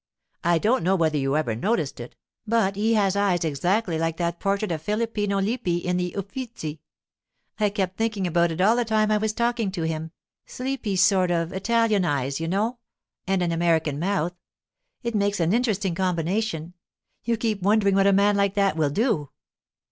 [0.43, 2.15] I don't know whether you ever noticed it,
[2.47, 6.81] but he has eyes exactly like that portrait of Filippino Lippi in the Uffizi.
[7.59, 11.53] I kept thinking about it all the time I was talking to him—sleepy sort of
[11.53, 14.33] Italian eyes, you know—and an American mouth.
[15.03, 16.73] It makes an interesting combination;
[17.23, 19.29] you keep wondering what a man like that will do.